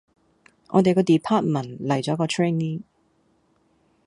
[0.69, 2.81] 我哋個 Department 嚟咗個 Trainee